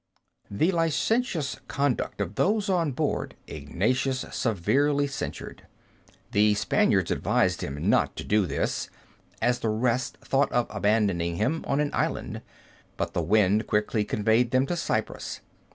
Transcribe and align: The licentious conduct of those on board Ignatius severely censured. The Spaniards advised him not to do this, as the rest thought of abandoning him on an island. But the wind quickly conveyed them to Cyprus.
The 0.49 0.71
licentious 0.71 1.57
conduct 1.67 2.21
of 2.21 2.33
those 2.33 2.69
on 2.69 2.91
board 2.91 3.35
Ignatius 3.45 4.25
severely 4.31 5.05
censured. 5.05 5.67
The 6.31 6.55
Spaniards 6.55 7.11
advised 7.11 7.61
him 7.61 7.87
not 7.87 8.15
to 8.15 8.23
do 8.23 8.47
this, 8.47 8.89
as 9.43 9.59
the 9.59 9.69
rest 9.69 10.17
thought 10.25 10.51
of 10.51 10.65
abandoning 10.71 11.35
him 11.35 11.63
on 11.67 11.79
an 11.79 11.91
island. 11.93 12.41
But 12.97 13.13
the 13.13 13.21
wind 13.21 13.67
quickly 13.67 14.03
conveyed 14.03 14.49
them 14.49 14.65
to 14.65 14.75
Cyprus. 14.75 15.41